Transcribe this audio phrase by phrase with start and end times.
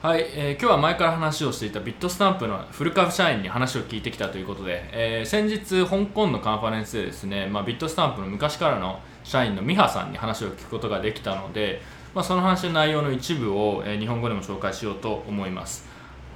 [0.00, 11.82] はい、えー、今日は前から話をしていたビットスタンプのフル株社員に話を聞いてきたということで、えー、先日香港のカンファレンスでですね、まあ、ビットスタンプの昔からの社員のミハさんに話を聞くことができたので、
[12.14, 15.84] まあ、その話の内容の一部を、え、日本語でも紹介しようと思います、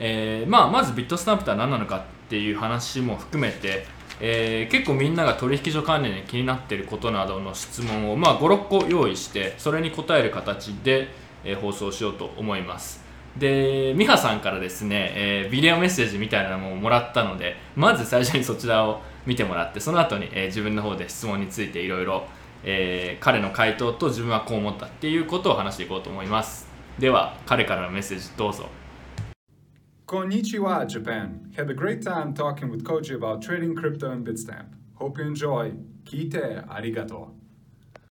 [0.00, 3.86] えーまあ、まずビットスタンプとは何なのかっていう話も含めて、
[4.18, 11.10] えー、結構みんなが取引所関連で気になっていることなどの質問を、まあ、56個用意してそれに答える形で、
[11.44, 13.01] え、放送しようと思います。
[13.38, 22.26] で美ハさんからですね、えー、ビデオメッセージみたいなのももらったのでまず最初にそちらを見てもらってその後に、えー、自分の方で質問についていろいろ
[23.20, 26.68] 彼の回答と自分はこう思ったっていうことを話していこうと思います。
[26.98, 28.68] では彼からのメッセージどうぞ。
[30.06, 31.50] こんにちは Japan.
[31.56, 34.66] Had a great time talking with Koji about trading crypto and Bitstamp.
[34.94, 35.72] Hope you enjoy.
[36.04, 37.32] 聞いてありがと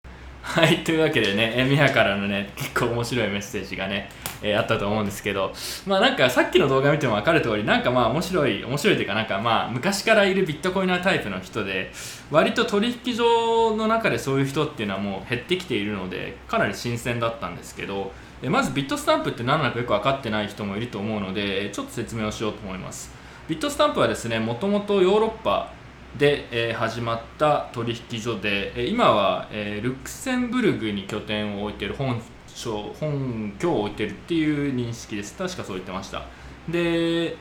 [0.04, 0.08] う
[0.42, 4.10] はいというわけでねミハからのね結構面白いメッセージがね
[4.42, 5.54] えー、あったと思うんですけど
[5.86, 11.92] まあなんかさっきの動画見ても分かる通りなんかまあ面白い面白いというかなんかまあ昔からいるビットコイナータイプの人で
[12.30, 18.12] 割と取引所の中でそういう人っていうのはもう減ってきているのでかなり新鮮だったんですけど
[18.44, 23.12] えまずビットスタンプって何なのかよく分かってない人もいると思うのでちょっと説明をしようと思います。
[23.48, 25.74] ビットスタンプはですねもともとヨーロッパ
[26.18, 32.22] で、えー、始まった取引所で、え、今は、えー、ルクセンブルグに拠点を置いている本
[33.00, 35.36] 本拠を置いてるっていう認識です。
[35.38, 36.24] 確かそう言ってました。
[36.70, 37.36] で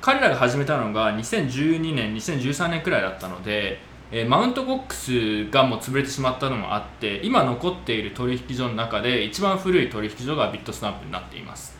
[0.00, 3.80] 彼らが始めたのが2012年2013年くらいだったので、
[4.12, 11.76] え、マウントボックスがもう潰れてしまったのもあって今残っている取引所の中で一番古い取引所がビットスタンプになっています。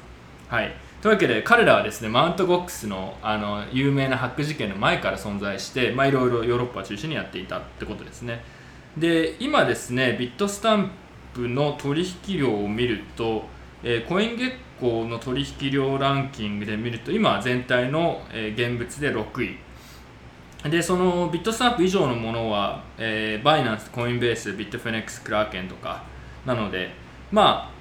[0.48, 0.74] はい。
[1.02, 8.42] というわけで彼らはですねマウントボックスのあの有名なハック事件の前から存在していろいろヨーロッパ中心にやっていたってことですね。
[8.96, 10.90] で今ですねビットスタン
[11.34, 13.44] プの取引量を見ると、
[13.82, 19.58] えー、コイン月光の取引量ランキングで見ると今は全体の、えー、現物で6位
[20.70, 26.04] でそのビットスタンプ以上のものは、えー、バイナンス、コインベース、ビットフェネックス、クラーケンとか
[26.46, 26.90] なので
[27.30, 27.74] まあ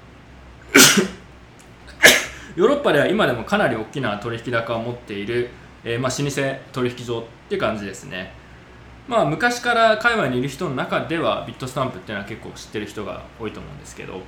[2.56, 5.48] ヨーロッパでは今でもかなり大きな取引高を持っている、
[5.82, 8.32] えー、まあ、老舗取引所って感じですね。
[9.06, 14.22] まあ、昔から海外にいる人の中ではビットスタンプっていうのは結構知ってる人が多いと思うんですけど、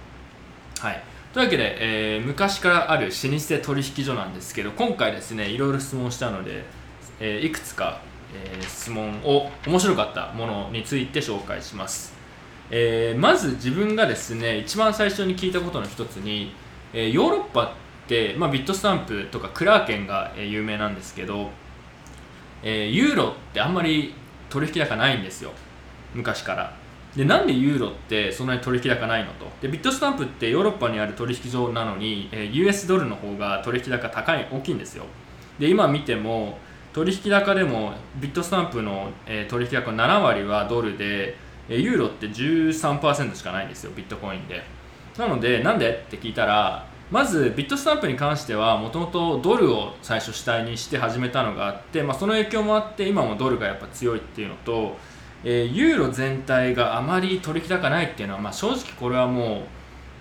[0.80, 1.76] はい、というわけで、
[2.16, 6.64] えー、昔からある老舗取引所なんですけど今回ですねいろいろ質問したので、
[7.20, 8.00] えー、いくつか、
[8.34, 12.12] えー、質問を面白かったものについて紹介します、
[12.70, 16.52] えー、まず自分がですね一番最初に聞いたことの一つに、
[16.92, 21.50] えー、ヨーロッパって、まあ、ビットスタンプとかクラーケンが、有名なんですけど、
[22.62, 24.14] えー、ユーロってあんまり
[24.50, 25.52] 取引高ないんですよ。
[26.14, 26.74] 昔から。
[27.16, 29.46] でなんでユーロってそんなに取引高ないのと。
[29.62, 35.04] で Bitstamp ってヨーロッパにある取引所なのに、え、US ドルの方が取引高高い大きいんですよ。
[35.58, 36.58] で今見ても
[36.92, 41.36] 取引高でも Bitstamp の、え、取引高7割はドルで、
[41.68, 44.62] ユーロって13%しかないんですよビットコインで。
[45.18, 54.96] なのでなんでって聞いたらまず Bitstamp に関してはもともとドルを最初主体にして始めたのがあって、まあ、その影響もあって今もドルがやっぱ強いっていうのと、
[55.44, 59.62] えー、ユーロ全体があまり取引高ないっていうのは、まあ、正直これはも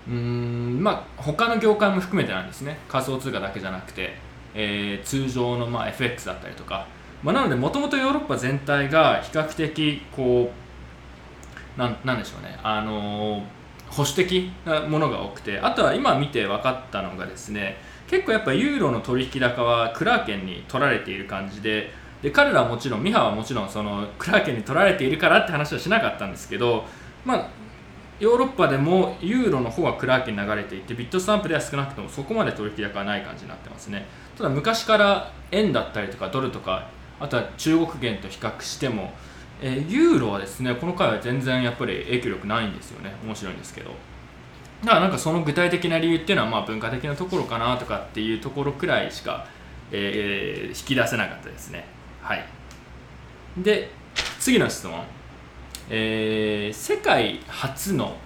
[0.07, 2.78] ううんまあ他の業界も含めてなんですね。
[2.88, 4.13] 仮想通貨だけじゃなくて、
[4.53, 6.85] えー、通常のまあ FX だったりとか、
[7.23, 10.52] まあ、なのでもともとヨーロッパ全体が比較的こ
[11.75, 12.59] うなんなんでしょうね。
[12.62, 13.54] あのー
[13.95, 21.91] 保守的なものが多くてあとは今見て分かったのがですね結構やっぱユーロの取引高はクラーケンに取られている感じで
[22.22, 26.84] で彼らはもちろんミハはもちろんそのクラーケンに取られているからって話はしなかったんですけど
[27.23, 27.50] まあ
[28.19, 34.05] ヨーロッパでもユーロの方はクラーケンに流れていてビットスタンプでは少なくともそこまで取引高はない感じになってますね。
[34.38, 36.88] ただ昔から円だったりとかドルとか
[37.19, 39.11] あとは中国元と比較しても
[39.68, 43.12] え、ユーロはですねこの回は全然やっぱり影響力ないんですよね。
[43.26, 43.90] 面白いんですけど。
[44.84, 49.47] だからなんかその具体的な理由っていうのはまあ文化的なところかなとかっていうところくらいしか、
[49.91, 51.85] えー、引き出せなかったですね。
[52.22, 52.46] はい。
[53.58, 53.90] で
[54.40, 55.03] 次の質問。
[55.90, 58.18] えー、世界初の、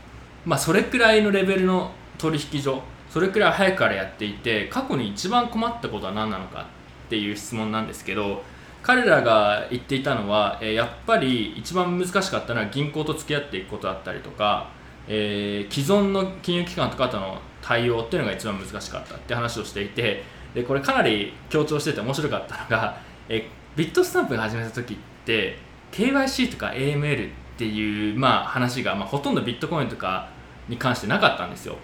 [0.45, 6.67] まあ、それくらいのレベルの取引所それくらい早くからやっていて過去に一番困ったことは何なのか
[7.07, 8.43] っていう質問なんですけど
[8.81, 14.69] 彼らが言っていたのは、え、やっぱり一番難しかったのは銀行と付き合っていくことだったりとか、
[15.07, 20.23] えー、既存の金融機関とかとの対応っていうのが一番難しかったって話をしていて
[20.53, 25.57] でこれかなり強調してて面白かったのが、え、ビットスタンプが始めた時って
[25.91, 30.29] KYC とか AML っていう、まあ、話が、まあ、ほとんどビットコインとか
[30.69, 31.75] に関してなかったんですよ。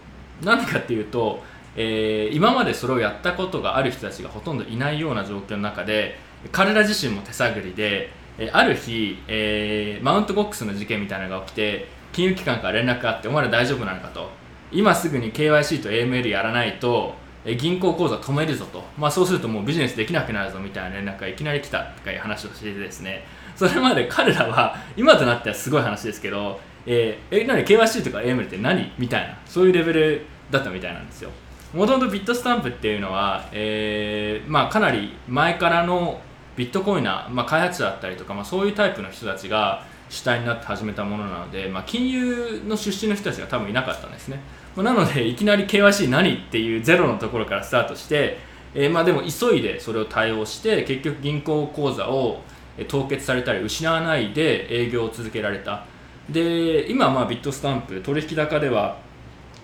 [0.41, 1.43] なんでかっていうと
[1.75, 6.17] えー、今までそれをやったことがある人たちがほとんどいないような状況の中で
[6.51, 14.29] 彼ら自身も手探りで、えある日、えー、マウントボックスの事件みたいなのが起きて金融機関から連絡があってお前ら大丈夫なのかと。
[14.71, 17.15] 今すぐに KYC と AML やらないと
[17.45, 23.23] え銀行口座止めるぞと、まあ、そうするともうビジネスできなくなるぞみたいな連絡がいきなり来たとかいう話をしててですね。
[23.55, 28.91] それまで彼らは今となってはすごい話ですけど、えー、え何？KYC とか AML って何？
[28.97, 31.29] みたいなそういうレベルだったみたいなんですよ。
[31.75, 36.21] もともとビットスタンプっていうのは、えーまあ、かなり前からの
[36.55, 44.39] ビットコインな、まあ、開発者だったりとか、まあ、そういうタイプの人たちが主体になって始めたものなので、まあ、金融の出身の人たちが多分いなかったんですね。
[44.77, 48.37] まなのでいきなり KYC 何っていうゼロのところからスタートして、
[48.73, 52.41] えー、まあでも急いでそれを対応して結局銀行口座を
[52.87, 55.85] 凍結されたり失わないで営業を続けられた。
[56.29, 58.97] で今まあビットスタンプ取引高では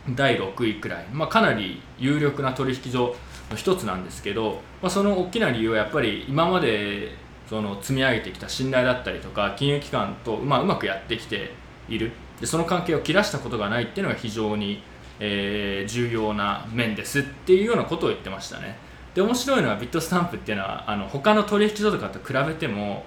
[0.09, 3.15] 第6位くらい、まあ、かなり有力な取引所
[3.49, 7.15] の一つなんですけど、まあ、その大きな理由はやっぱり今まで
[7.47, 11.51] その積み上げてきた信頼だったりとか金融機関と、まあ、うまくやってきて
[11.89, 12.11] いる。
[12.39, 14.81] でその関係を切らしたことがないっていうのが非常に
[15.23, 18.75] えー、重要な面ですっていうようなことを言ってましたね。
[19.13, 23.03] で面白いのはビットスタンプっていうのはあの他の取引所とかと比べても、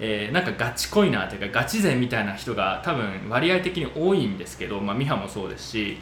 [0.00, 5.98] えー、なんかガチコイナーというかガチ勢みたいな人が多分割合的に多いんですけど、まあ、ミハもそうですし、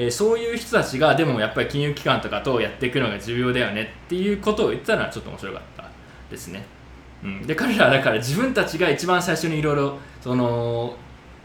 [0.00, 5.90] えー、そういう人たちがでもやっぱり金融機関とかとやっていくのが重要だよねっていうことを言ったのはちょっと面白かった
[6.30, 6.64] ですね、
[7.24, 10.94] うん、で彼らはだから自分たちが一番最初にいろいろその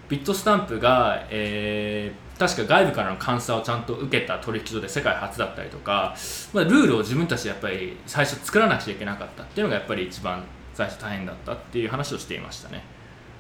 [0.08, 6.16] ビットスタンプが、えー、確か外部からの監査をちゃんと受けた取引所で世界初だったりとか、
[6.54, 10.44] まあ、ルールを自分たちでやっぱり最初作らなくちゃいけなかったっていうのがやっぱり一番
[10.76, 12.84] 最初大変だったっていう話をしていましたね。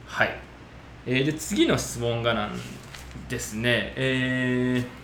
[0.07, 0.35] はい、
[1.05, 2.59] えー、で次の質問がなん
[3.29, 3.93] ですね。
[3.95, 5.02] えー、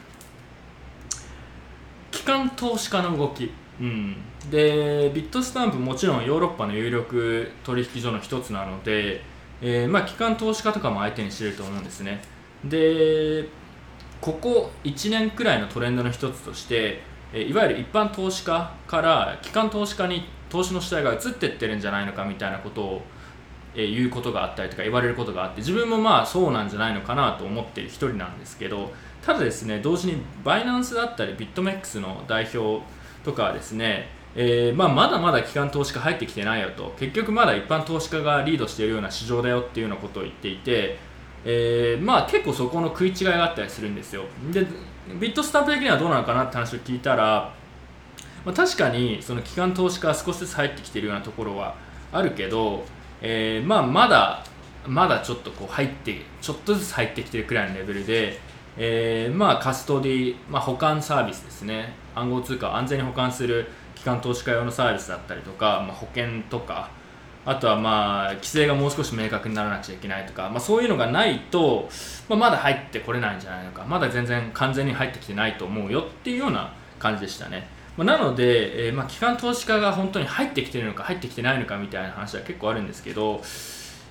[2.19, 3.49] 機関投資家の動き。
[3.79, 4.17] うん、
[4.51, 9.21] でビットスタンプもちろんヨーロッパの有力取引所の一つなので、
[9.61, 12.21] えー、まあ、機関投資家とかも相手にしてると思うんですね。
[12.65, 13.47] で
[14.19, 17.01] ここ1年くらいのトレンドの一つとして
[17.33, 23.01] いわゆる一般投資家から機関投資家に投資の主体が移っていってるんじゃないのかみたいなことを
[23.73, 28.91] 言うことがあったりとか言われることがあって自分もまあそうなんじゃないのかなと思っている一人なんですけど
[29.29, 32.83] ただですね同時にバイナンスだったりビットメックスの代表
[33.23, 36.93] とかはですねえーまあ、まだまだ機関投資家入ってきてないよと。
[36.99, 40.97] 結局まだ一般投資家がリードしているような市場だよっていうようなことを言っていて
[41.45, 44.23] えー、まあ結構そこの食い違いがあったりするんですよ。
[44.51, 44.65] で
[45.19, 47.53] ビットスタンプ的にはどうなのかなって話を聞いたら、
[48.45, 51.75] まあ、確かにその機関投資家は少しずつ入ってきているようなところは
[52.11, 52.83] あるけど、
[53.21, 54.43] えー、まあまだ
[54.87, 58.39] まだちょっとこう入ってちょっとずつ入ってきてるくらいのレベルで、
[58.81, 61.93] えー、まあカストディ、まあ、保管サービスですね。
[62.15, 66.89] 暗号通貨を安全に保管する機関投資家用のサービスだったりとか、まあ、保険とか
[67.45, 71.89] あとはまあ規制がもう少し明確にならなくちゃいけないとか、まあ、そういうのがないと、
[72.29, 77.67] まあ、まだ入ってこれないんじゃないのかまだ全然完全に入ってきてないと思うよっていうような感じでしたね、
[77.97, 83.41] ま、なので、えー、ま機関投資家が本当に入ってきてるのか入ってきてないのかみたいな話は結構あるんですけど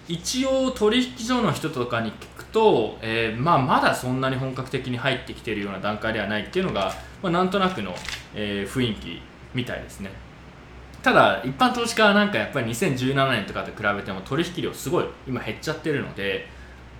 [0.08, 7.94] 一応取引所の人とかに聞くと、えーまあ、まだそんなに本格的に入ってきてるような段階ではないっていうのが、まあ、なんとなくの、
[8.34, 9.20] えー、雰囲気
[9.54, 10.10] みたいですね。
[11.02, 16.46] ただ一般投資家はなんかやっぱり2017年とかと比べても取引量すごい今減っちゃってるので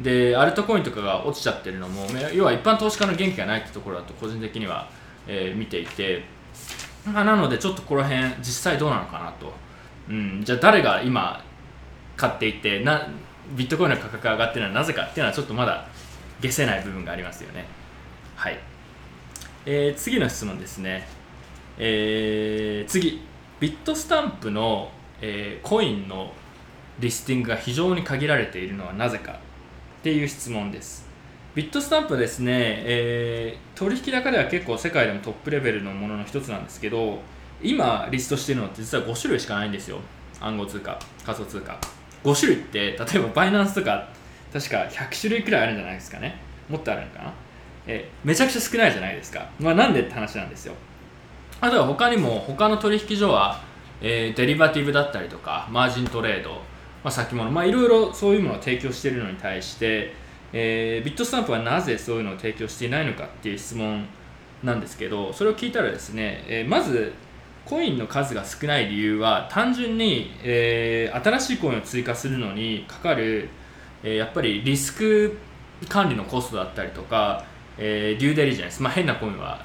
[0.01, 4.89] でアルトコインとかが落ちちゃってるのも要は一般投資家の元気がないってところだと個人的には、
[5.27, 6.23] えー、見ていて、
[7.13, 9.53] なのでちょっとこの辺実際どうなのかなと、
[10.09, 11.43] うん、じゃあ誰が今
[12.19, 13.09] 買っていってな
[13.57, 15.87] ビットコインの価格が上がってるのはなぜかっていうのはちょっとまだ
[16.43, 17.65] 消せない部分がありますよね。
[18.37, 18.59] はい、
[19.65, 21.09] えー、次の質問ですね。
[21.79, 23.23] えー、次。
[23.61, 26.33] ビットスタンプの、えー、コインの
[27.01, 29.37] リスティングが非常に限られているのはなぜかっ
[30.03, 31.09] ていう質問です。
[31.55, 37.19] ビットスタンプですね、えー、取引高では結構世界でもトップレベルのものの一つなんですけど
[37.61, 39.99] 今リストしているのって実は5種類しかないんですよ。
[40.41, 41.98] 暗号通貨仮想通貨。
[42.25, 44.09] 5種類って例えばバイナンスとか
[44.53, 46.41] 確か100種類くらいあるんじゃないですかね。
[46.69, 47.33] もっとあるのかな。
[47.87, 49.49] えめちゃくちゃ少ないじゃないですか。
[49.59, 50.75] まあなんでって話なんですよ。
[51.61, 53.61] あとは他にも他の取引所は、
[54.01, 56.61] えー、デリバティブだったりとかマージントレード、ま
[57.05, 60.15] あ、先物まあいろいろそういうものを提供しているのに対して、
[60.53, 64.07] えー、ビットスタンプはなぜそういうのを提供していないのかっていう質問
[64.63, 67.13] なんですけどそれを聞いたらですね、えー、まず
[67.69, 73.51] コインの数が少ない理由は単純に、えー、新しいコインを追加するのにかかる、
[74.03, 75.37] えー、やっぱりリスク
[75.89, 77.45] 管理のコストだったりとか、
[77.77, 79.65] えー、デューデリジェンス、まあ、変なコインは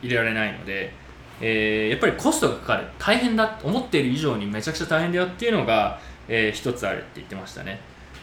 [0.00, 0.92] 入れられないので、
[1.40, 2.86] えー、やっぱりコストがかかる。
[2.98, 5.98] 大変だ思っている以上にめちゃくちゃ大変だよっていうのが、
[6.28, 7.80] えー、一つあるって言ってましたね。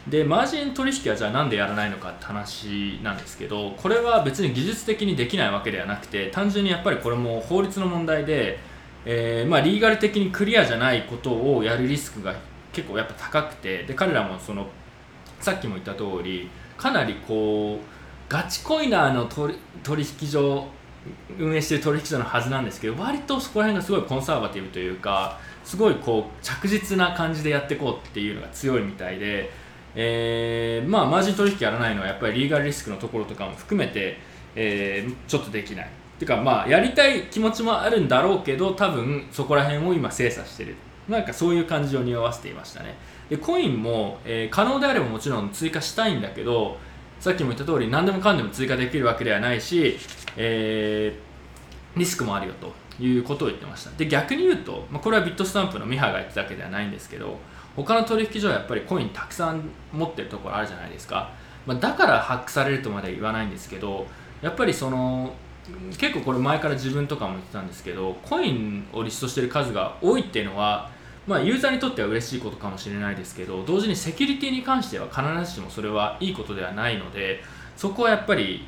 [0.08, 8.58] でマージン取引はじゃあなんでやらないのかって話なんですけどこれは別に技術的にできないわけではなくて単純にやっぱりこれも法律の問題で、
[9.06, 12.36] えー、まあ、リーガル的にクリアじゃないことをやるリスクが
[12.72, 14.68] 結構やっぱ高くてで彼らもその
[15.40, 20.68] さっきも言った通りかなりこうガチコイナーの取引所
[21.38, 29.50] 運営してる取引所のはずなんですけど割とそこら辺がすごいコンサーバティブというかすごいこう着実な感じでやっていこうっていうのが強いみたいで、
[29.96, 34.18] えー、まあマージン取引やらないのはやっぱりリーガルリスクのところとかも含めて、
[34.56, 35.90] えー、ちょっとできない。
[36.22, 40.76] ていうかまあやりたい気持ちもあるんだろうけど多分そこら辺を今精査してる。
[41.10, 42.96] なんかそういう感じを匂わせていましたね。
[43.30, 46.78] でコインも、えー、可能であればもちろん追加したいんだけど
[47.20, 49.98] さっきも言った通り何でもかんでも追加できるわけではないし、
[50.38, 52.72] えー、リスクもあるよと
[53.04, 53.92] いうことを言ってました。
[53.98, 57.38] で逆に言うと、まあ、これはビットスタンプのミハが言ってたわけではないんですけど
[57.76, 61.32] 他の取引所はやっぱりコインたくさん持ってるところあるじゃないですか、
[61.66, 64.06] まあ、だからハックされるとまでは言わないんですけど
[64.42, 65.34] やっぱりその
[65.98, 70.90] 結構これ前から自分とかも言ってたんですけどコインをリストしてる数が多いっていうのは
[71.28, 77.42] まあ、ユーザーにとっては嬉しいことかもしれないですけど同時にセキュリティに関しては必ずしもそれはいいことではないので
[77.78, 78.68] そこはやっぱり、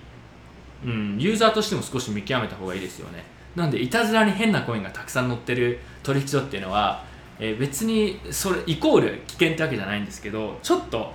[0.86, 3.24] うん、ユーザーとしても少し見極めた方がいいですよね。
[3.56, 7.04] なんでいたずらに変なコインがたくさん載ってる取引所っていうのは、
[7.40, 11.14] えー、別にそれイコール危険ってわけじゃないんですけどちょっと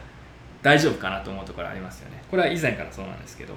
[0.62, 2.23] 大丈夫かなと思うところありますよね。
[2.30, 3.54] これは以前からそうなんですけど。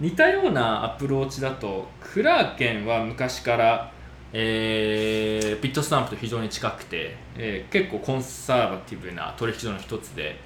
[0.00, 3.94] 似たようなアプローチだとクラーケンは昔から
[4.36, 10.40] えー、ビットスタンプと非常に近くて、えー、結構コンサーバティブな取引所の一つで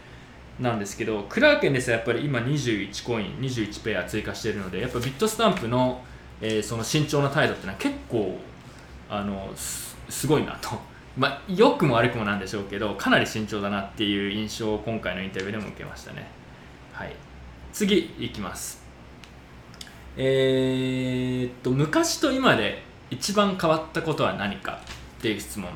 [0.60, 6.02] なんですけどクラーケンですやっぱり今21コイン21ペア追加しているのでやっぱビットスタンプの,、
[6.42, 8.38] えー、その慎重な態度っていうのは結構
[9.08, 10.70] あのすごいなと。
[11.16, 16.28] まあ、良くも悪くもなんでしょうけどかなり慎重だなっていう印象を今回のインタビューでも受けましたね。
[16.92, 17.16] はい。
[17.72, 18.77] 次いきます。
[20.20, 24.80] えー、っと昔と今で一番変わったことは何か
[25.18, 25.70] っていう質問。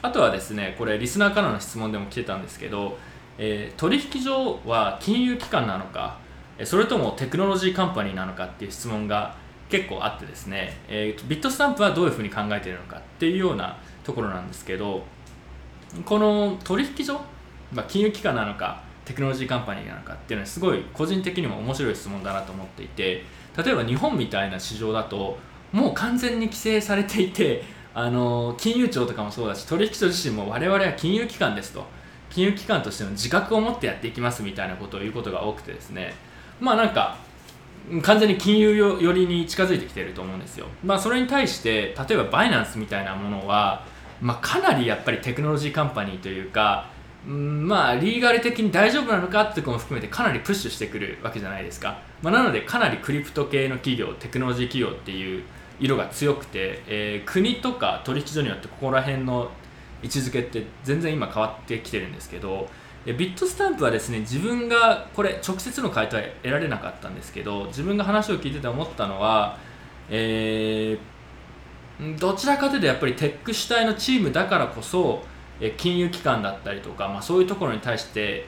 [0.00, 2.96] あとはですねこれリスナーからの質問でも来てたんですけど、
[3.36, 6.18] えー、取引所は金融機関なのか
[6.64, 9.34] それともテクノロジーカンパニーなのかっていう質問が
[9.68, 15.02] 結構あってですね、えー、ビットスタンプはどういうふうに考えているのかっていうようなところなんですけど
[16.04, 17.20] この取引所、
[17.72, 23.24] まあ、金融機関なのかテクノロジーカンパニーなのかっていうのはすごい個人的にも面白い質問だなと思っていて
[23.56, 25.38] 例えば日本みたいな市場だと
[25.72, 31.84] もう完全に規制されていて あの金融庁とかもそうだし取引所自身も我々は金融機関ですと。
[32.30, 36.14] 金融機関としての自覚を持ってやっていきますみたいなことを言うことが多くてですね。
[36.60, 37.16] まあなんか
[38.02, 40.66] 完全に金融寄りに近づいてきてると思うんですよ。
[40.84, 43.84] まあそれに対して例えばバイナンスみたいなものは、
[44.20, 46.89] まあ、かなりやっぱりテクノロジーカンパニーというか
[47.28, 55.44] んまあリーガル的に大丈夫なのかってことも含めてかなりプッシュしてくるわけじゃないですか、まあ、なのでかなりクリプト系の企業テクノロジー企業っていう
[55.80, 59.50] 色が強くて、えー、国とか取引所によってここら辺の
[60.02, 62.68] 位置づけって全然今変わってきてるんですけど
[63.06, 69.58] ビットスタンプはですね自分がこれ直接の回答は得られなかったんですけど自分が話を聞いてて思ったのは、
[70.10, 75.22] えー、どちらかというとやっぱりテック主体のチームだからこそ
[75.76, 78.46] 金融機関だったりとか、まあ、そういうところに対して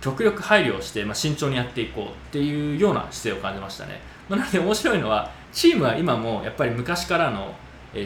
[0.00, 7.54] 極力配慮をして、まあ、慎重にやっていこうっていうような姿勢を感じましたね、まあ、なので面白いのはチームは今もやっぱり昔からの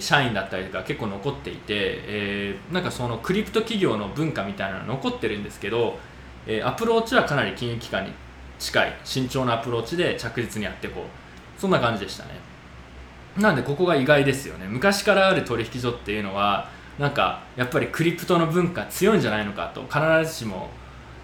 [0.00, 5.98] 社員だったりとか結構残っていて、えー、なんかそのクリプト企業の文化みたいなの残ってるんですけど、
[6.46, 8.12] えー、アプローチはかなり金融機関に
[8.58, 11.60] 近い慎重なアプローチで着実にやっていこう。
[11.60, 12.30] そんな感じでしたね。
[13.36, 14.66] なんでここが意外ですよね。
[14.68, 20.00] 昔からある取引所っていうのはなんかやっぱりクリプトの文化強いんじゃないのかと必
[20.30, 20.68] ずしも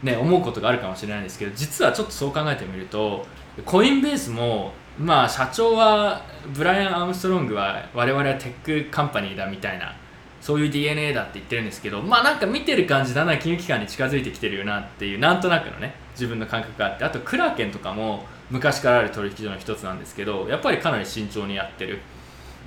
[0.02, 3.26] ね思うことがあるかもしれないんですけど実はちょっとそう考えてみると
[3.64, 6.22] コインベースもまあ社長は
[6.54, 9.96] Brian Armstrong は我々は tech company だみたいな
[10.40, 22.00] そういう DNA だって言ってるんですけどまあなんか見てる感じだな金融機関に近づいてきてるよなっていうなんとなくのね自分の感覚があってあと Kraken とかも昔からある取引所の一つなんですけどやっぱりかなり慎重にやってる、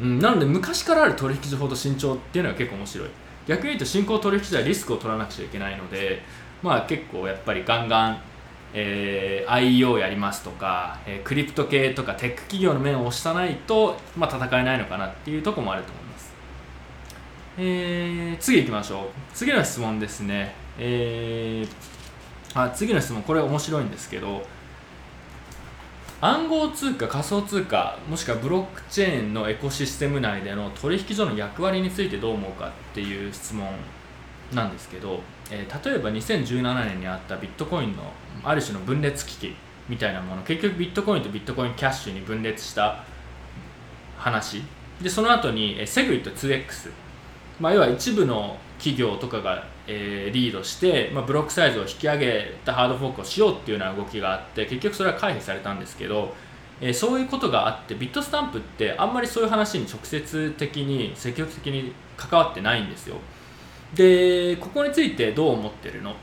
[0.02, 3.10] うん、なので昔からある取引所ほど慎重っていうのは結構面白い。
[3.48, 6.22] 逆に言うと新興取引所はリスクを取らなくちゃいけないので
[6.62, 8.22] まあ結構やっぱりガンガン
[8.74, 16.34] えー、IEO やりますとか、えー、クリプト系とかテック企業の面を押したないと、まあ、戦えないのかなっていうとこもあると思います、
[17.58, 19.08] えー、次行きましょう。
[19.34, 24.46] 次の質問ですね、えー、あ次の質問これ面白いんですけど
[26.20, 33.68] 暗号通貨仮想通貨もしくはブロックチェーンのエコシステム内での取引所の役割についてどう思うかっていう質問
[34.52, 35.20] なんですけど、
[35.52, 38.12] えー、例えば2017年にあったビットコインの
[38.44, 39.56] ある種の分裂危機
[39.88, 43.04] みたいなもの結局ビットコインとビットコインキャッシュに分裂した
[44.18, 44.64] 話。
[45.02, 46.90] でその後にセグリット 2X、
[47.60, 56.36] まあ、要は一部の企業とかが、えー、リードして、まあ、ブロックサイズを引き上げたハードフォークをしようっていうような動きがあって結局それは回避されたんですけど、
[56.80, 63.16] えー、そういうことがあってビットスタンプってあんまりそういう話に直接的に積極的に関わってないんですよ。
[63.94, 66.14] でここについてどう思ってるの、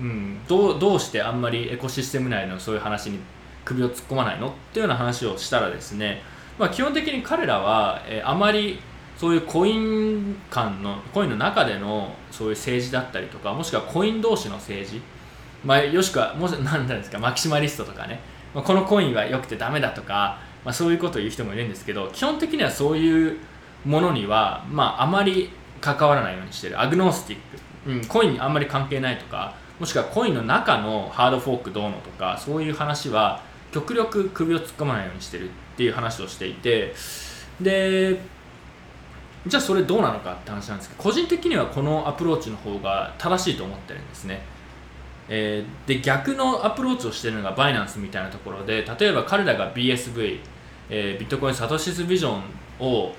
[0.00, 3.20] うん、どうどうしてあんまりエコシステム内のそういう話に
[3.64, 4.48] 首を突っ込まないの？
[4.48, 6.22] っていうような話をしたらですね、
[6.58, 8.80] まあ、基本的に彼らは、えー、あまり
[9.20, 15.02] そういうコイン間のコインの中でのそういう政治だったりとかもしくはコイン同士の政治、
[15.62, 18.20] まあ、よしくはもし何なんですかマキシマリストとかね、
[18.54, 23.36] まあ、このコインは良くてダメだとか、まあ、そういうことを言う人もいるんですけど基本的にはそういう
[23.84, 25.50] ものには、まあ、あまり
[25.82, 26.80] 関わらないようにしてる。
[26.80, 36.94] agnostic、うん、コインにあんまり関係ないとかもしくはコインの中のハードフォークどうのとかそういう話は極力首を突っ込まないようにしてるっていう話をしていて。
[37.60, 38.39] で
[39.46, 44.42] じゃあそれどうなのかって話なんですけど個人的にはこのアプローチの方が正しいと思ってるんですね、
[45.28, 50.40] えー、で逆のアプローチをしているのが Binance みたいなところで例えば彼らが BSV、
[50.90, 52.42] えー、ビットコインサトシスビジョン
[52.80, 53.14] を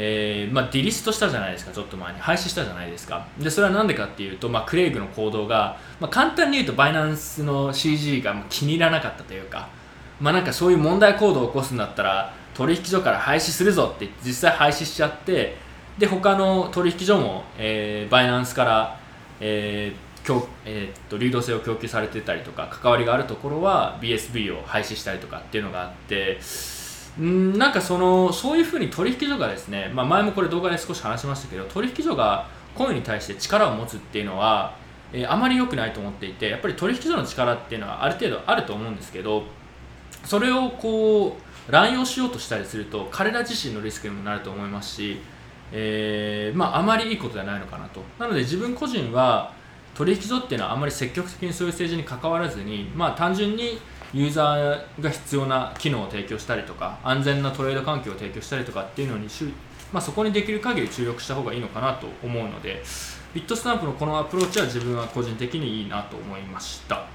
[0.00, 3.26] えーまあ、ディリストしたじゃないですか、ちょっと前に廃止したじゃないですか。
[3.36, 9.68] で、それは何でかっていうと、まあ、クレイグの行動が、まあ、簡単に言うと、バイナンスの CG が気に入らなかったというか、
[10.20, 15.56] まあ、なんかそういう問題行動を起こすんだったら、取引所から廃止するぞって実際廃止しちゃって
[15.96, 19.00] で他の取引所も、えー、バイナンスから、
[19.40, 26.38] えー供えー、っと流動性を供給されてたりとか関わりがあるところは BSB を廃止したりとかっていうのがあって
[27.18, 34.76] んなんかそのそういうふうに取引所がですね、まあ、前もこれ動画で少し話しましたけど取引所がコインに対して力を持つっていうのは、
[35.12, 39.44] えー、あまり良くないと思っていてやっぱり取引所の力っていうのはある程度あると思うんですけど
[40.24, 45.20] それをこう乱用しようとしたりすると彼ら自身のリスクにもなると思いますし、
[45.72, 48.00] えー、まあ、あまりいいことではないのかなと。
[48.18, 49.52] なので自分個人は
[49.94, 53.78] 取引所っていうのはあまり積極的にそういう政治に関わらずに、まあ、単純に
[54.14, 59.26] ユーザーが必要な機能を提供したりとか安全なトレード環境を提供したりとかっていうのに、
[59.92, 62.82] まあ、そこにできる限り注力した方がいいのかなと思うので
[63.34, 67.06] ビットスタンプのこのアプローチは自分は個人的にいいなと思いました。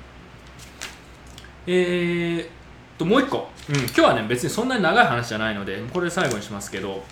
[1.65, 2.62] えー
[3.03, 7.03] ともう一個、うん、今日はね別にそんなに長い話じゃないのでこれ最後にしますけど、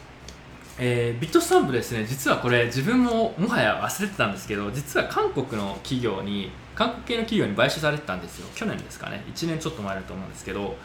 [0.79, 2.05] えー、ビットスタンプですね。
[2.05, 8.47] 実はこれ自分ももはや忘れてたんですけど実は韓国の企業に韓国系の企業に買収されてたんですよ。
[8.55, 9.23] 去年ですかね。
[9.33, 10.75] 1年ちょっと前だと思うんですけど。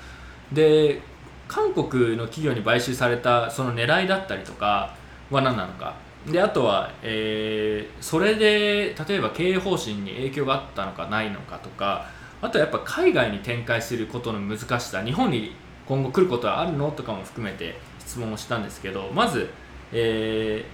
[0.53, 1.01] で
[1.49, 4.95] 韓国の企業に買収されたその狙いだったりとか
[5.31, 5.95] は何なのか。
[6.27, 12.07] であとは、えー、それで例えば経営方針に影響があったのかないのかとか
[12.43, 15.55] あとはやっぱ海外に展開することの難しさ日本に
[15.87, 19.49] 今後来ることはあるのとかも含めて質問をしたんですけどまず、
[19.93, 20.65] え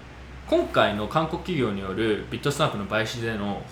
[0.47, 3.63] ー、今回の韓国企業によるビットスタンプの買収での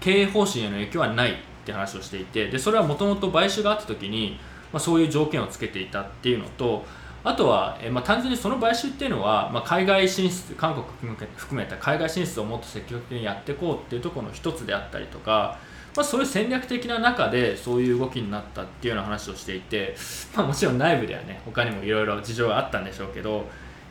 [0.00, 1.34] 経営方針への影響はないっ
[1.64, 4.38] て話をしていてでそれはもともと買収があった時に、
[4.72, 6.84] まあ、そういう条件をつけていたっていうのと
[7.22, 15.58] あとは、え、まあ、単純にその買収っていうのは、まあ、海外進出韓国含めた海外進出をもっと積極的にやっていこうっていうところの一つであったりとか
[15.96, 19.96] まあ、そういう戦略的な中でそういう動きになったっていうような話をしていて、
[20.36, 23.44] まあ、もちろん内部ではね他にもいろいろ事情があったんでしょうけど、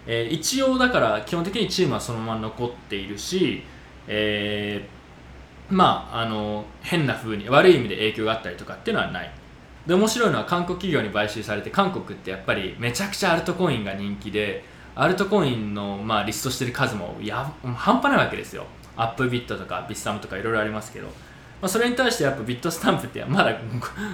[0.08, 3.64] えー、一応だから基本的にチームはそのまま残っているし、
[4.08, 9.32] えー、まああの変な風に悪い意味で影響があったりとかっていうのはない。
[9.86, 14.64] で面白いのは韓国企業に買収されて韓国ってやっぱりめちゃくちゃアルトコインが人気で
[14.96, 18.66] アルトコインの、まあ、リストしてる数もや半端ないわけですよ。
[18.96, 21.08] アップビットとかビッサムとかいろいろありますけど。
[21.62, 23.60] まあ、それに対してやっぱビットスタンプってまだ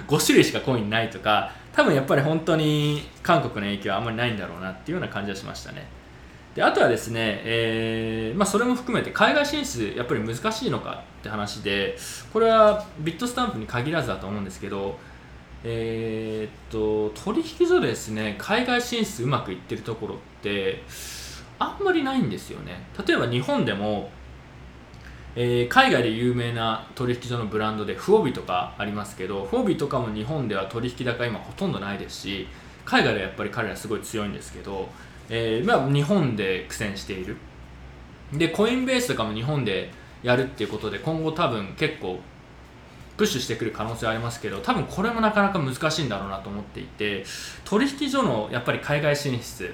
[0.08, 5.86] 5種類しかコインないとか多分やっぱり本当に韓国の影響はあんまりないんだろうなっていうような感じはしましたね。
[6.54, 11.98] であとはですね、えーまあ、それも含めて海外進出やっぱり難しいのかって話で
[12.32, 14.98] これはビットスタンプに限らずだと思うんですけど
[15.64, 20.82] えー、っと取引所でですね海外進出うまくいってるところって
[21.58, 22.86] あんまりないんですよね。
[23.06, 24.10] 例えば日本でも
[25.38, 32.48] えー、海外で有名な取引所のブランドでフオビーとかありますけどフオビーとかも日本では取引高今ほとんどないですし
[32.86, 34.88] 海外ではやっぱり彼らすごい強いんですけど、
[35.28, 37.36] えー、まあ、日本で苦戦している。
[38.32, 39.90] でコインベースとかも日本で
[40.22, 42.18] やるっていうことで今後多分結構
[43.16, 47.24] プッシュしてくる可能性はありますけど多分これもなかなか難しいんだろうなと思っていて
[47.64, 49.72] 取引所のやっぱり海外進出、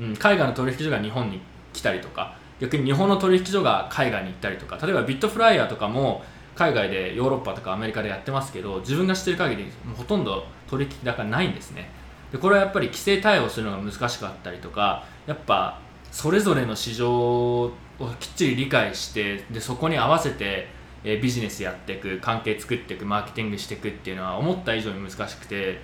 [0.00, 1.40] うん、海外の取引所が日本に
[1.72, 6.22] 来たりとか逆に日本の取引所が海外に行ったりとか例えばビットフライヤーとかも
[6.54, 11.90] 海外でヨーロッパとかアメリカでやってますけど自分が知ってる限りほとんど取引高ないんですね。
[12.30, 17.72] でこれはやっぱり規制対応するのが難しかったりとかやっぱそれぞれの市場を
[18.18, 20.68] きっちり理解してでそこに合わせて
[21.04, 25.80] ビジネスやっていく関係作っていくマーケティングしていくっていうのは思った以上に難しくて、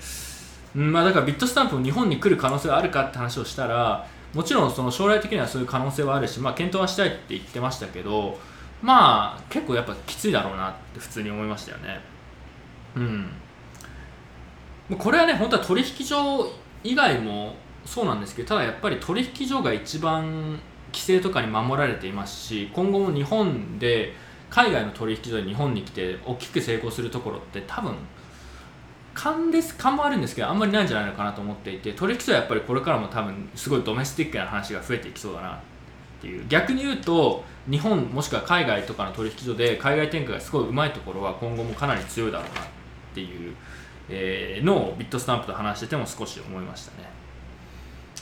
[0.74, 8.38] まあ、だからビットスタンプも日本に来る可能性はあるかって話をしたらもちろんその将来的にはそういう可能性はあるし、まあ、検討はしたいって言ってましたけど
[8.82, 12.00] まあ結構やっぱきついだろうなって普通に思いましたよね。
[12.96, 13.26] うん。
[14.98, 16.50] これはね本当は取引所
[16.82, 20.58] 以外もそうなんですけどただやっぱり取引所が一番
[20.92, 24.12] 規制とかに守られていますし今後も日本で
[24.48, 27.94] 海外の取引所で日本に来て大きく成功するところって多分
[29.14, 35.58] 勘です勘もあるんですけどあんまりないんじゃないのかなと思っていて取引所はやっぱりこれからも多分すごいドメスティックな話が増えていきそうだなっ
[36.20, 36.44] ていう。
[36.48, 42.64] 逆に言うと日本もしくは海外とかの取引所で海外展開がすごいうまいところは今後もかなり強いだろうなっ
[43.14, 43.54] ていう、
[44.08, 47.08] えー、のをビットスタンプと話してても少し思いましたね。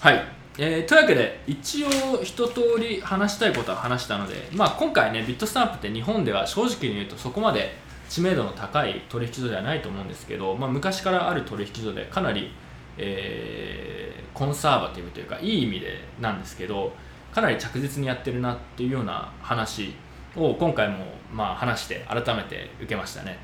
[0.01, 0.39] はい。
[0.61, 1.89] えー、というわけで一応
[2.25, 7.77] 一通り話したいことは話したので、まあ、今回ねビットスタンプって日本では正直に言うとそこまで
[8.09, 12.53] 知名度の高い取引所ではないと思うんですけど、まあ、昔からある取引所でかなり、
[12.97, 16.93] えー、コンサーバティブというかいい意味でなんですけど
[17.33, 19.95] かなり着実にやってるなっていうような話
[20.37, 23.39] を今回もまあ話して改めて受けましたね。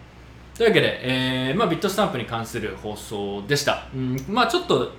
[0.54, 3.88] というわけで、えーまあ、ビットスタンプに関する放送でした。
[3.94, 4.92] うんまあ、ちょっと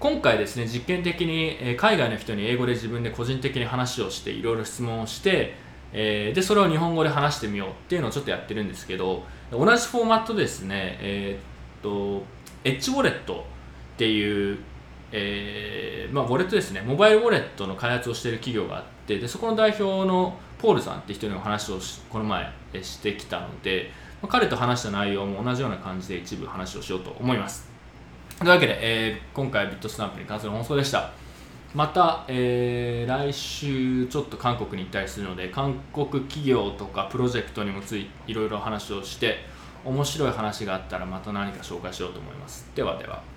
[0.00, 5.54] 今回ですね実験的に、海外の人に英語で自分で個人的に話をしていろいろ質問をして、
[5.96, 12.24] えー、でそれを日本語で話してみようっていうのをちょっとやってるんですけど同じフォーマットですねえー、っと
[12.64, 13.46] エッジウォレット
[13.94, 14.58] っていう
[15.16, 21.78] えー、まあ、ウォレットですねモバイルウォレットの開発をしている企業があってでそこの代表のポールさんって人の話を
[22.10, 22.50] この前
[22.82, 27.74] してきたので、まあ、彼と話した内容も同じような感じで一部話をしようと思います
[28.38, 31.12] というわけで、え、今回ビットスタンプに関する放送でした。
[31.74, 39.38] また、えー、来週ちょっと韓国に行ったりするので、韓国企業とかプロジェクトにもついいろいろ話をして、
[39.84, 42.70] 面白い話があったらまた何か紹介しようと思います。
[42.76, 43.33] ではでは。